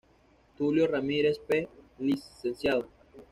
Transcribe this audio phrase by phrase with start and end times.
[0.57, 1.69] Tulio Ramírez P.,
[1.99, 2.23] Lic.